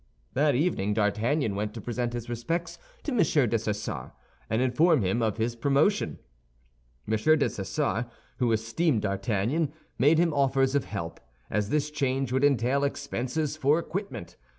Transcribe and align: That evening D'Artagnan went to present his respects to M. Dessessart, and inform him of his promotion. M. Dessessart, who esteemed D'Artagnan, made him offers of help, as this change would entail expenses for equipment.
That 0.33 0.55
evening 0.55 0.95
D'Artagnan 0.95 1.53
went 1.53 1.75
to 1.75 1.79
present 1.79 2.13
his 2.13 2.27
respects 2.27 2.79
to 3.03 3.11
M. 3.11 3.19
Dessessart, 3.47 4.13
and 4.49 4.59
inform 4.59 5.03
him 5.03 5.21
of 5.21 5.37
his 5.37 5.55
promotion. 5.55 6.17
M. 7.07 7.15
Dessessart, 7.37 8.07
who 8.37 8.51
esteemed 8.51 9.03
D'Artagnan, 9.03 9.71
made 9.99 10.17
him 10.17 10.33
offers 10.33 10.73
of 10.73 10.85
help, 10.85 11.19
as 11.51 11.69
this 11.69 11.91
change 11.91 12.31
would 12.31 12.43
entail 12.43 12.83
expenses 12.83 13.55
for 13.55 13.77
equipment. 13.77 14.37